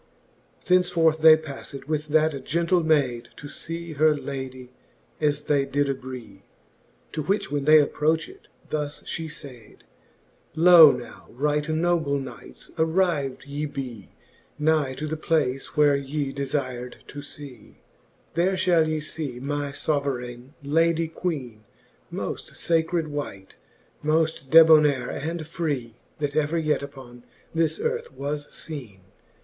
[0.61, 0.65] XX.
[0.65, 4.71] Thence forth they pafTed with that gentle mayd, To fee her ladie,
[5.19, 6.41] as they did agree.
[7.11, 9.81] To which when fhe approched, thus fhe fayd;
[10.55, 14.09] Loe now, right noble knights, arrivd ye bee
[14.57, 17.77] Nigh to the place, which ye delir'd to fee:
[18.33, 21.59] There fhall ye fee my fbverayne Lady Qiieene
[22.11, 23.55] Moft facred wight,
[24.03, 27.23] mofl: debonayre and free, That ever yet upon
[27.53, 29.01] this earth was feene.